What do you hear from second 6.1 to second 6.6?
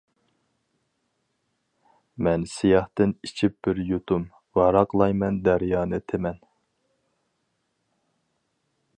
تىمەن.